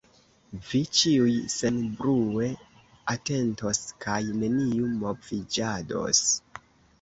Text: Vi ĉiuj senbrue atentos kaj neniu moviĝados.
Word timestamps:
Vi 0.67 0.79
ĉiuj 0.99 1.33
senbrue 1.55 2.47
atentos 3.15 3.83
kaj 4.07 4.17
neniu 4.39 4.89
moviĝados. 5.05 6.25